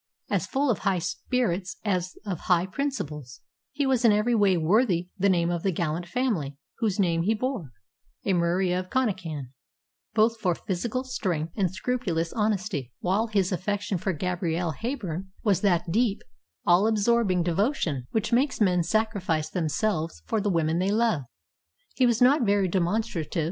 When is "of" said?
0.71-0.79, 2.25-2.39, 5.51-5.61, 8.73-8.89